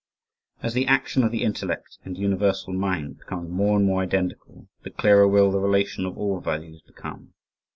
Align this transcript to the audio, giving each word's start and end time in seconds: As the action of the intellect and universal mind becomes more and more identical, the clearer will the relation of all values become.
As 0.63 0.73
the 0.73 0.87
action 0.87 1.23
of 1.23 1.31
the 1.31 1.43
intellect 1.43 1.99
and 2.03 2.17
universal 2.17 2.73
mind 2.73 3.19
becomes 3.19 3.51
more 3.51 3.77
and 3.77 3.85
more 3.85 4.01
identical, 4.01 4.67
the 4.81 4.89
clearer 4.89 5.27
will 5.27 5.51
the 5.51 5.59
relation 5.59 6.07
of 6.07 6.17
all 6.17 6.39
values 6.39 6.81
become. 6.81 7.35